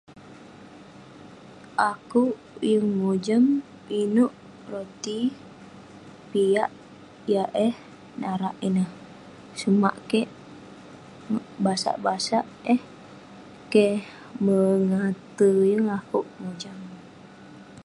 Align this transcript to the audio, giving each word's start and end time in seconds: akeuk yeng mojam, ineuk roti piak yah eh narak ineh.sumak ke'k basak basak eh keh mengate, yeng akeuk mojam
akeuk 1.89 2.35
yeng 2.69 2.87
mojam, 2.99 3.43
ineuk 4.01 4.33
roti 4.71 5.17
piak 6.31 6.71
yah 7.31 7.49
eh 7.67 7.73
narak 8.21 8.55
ineh.sumak 8.67 9.95
ke'k 10.09 10.29
basak 11.63 11.95
basak 12.05 12.45
eh 12.73 12.81
keh 13.73 13.97
mengate, 14.45 15.49
yeng 15.71 15.87
akeuk 15.97 16.27
mojam 16.41 16.77